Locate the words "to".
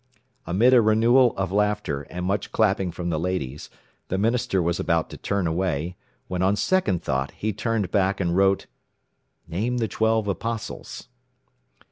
5.11-5.17